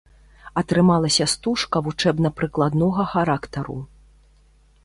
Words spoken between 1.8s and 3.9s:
вучэбна-прыкладнога характару.